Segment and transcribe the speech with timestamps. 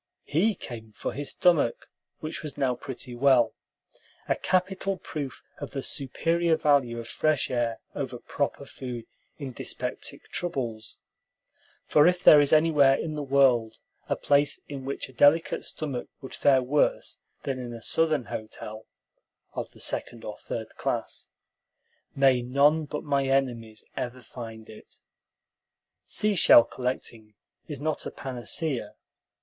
[0.25, 1.87] He came for his stomach,
[2.21, 3.53] which was now pretty well,
[4.27, 9.05] a capital proof of the superior value of fresh air over "proper" food
[9.37, 11.01] in dyspeptic troubles;
[11.85, 13.75] for if there is anywhere in the world
[14.09, 18.87] a place in which a delicate stomach would fare worse than in a Southern hotel,
[19.53, 21.29] of the second or third class,
[22.15, 24.99] may none but my enemies ever find it.
[26.07, 27.35] Seashell collecting
[27.67, 28.95] is not a panacea.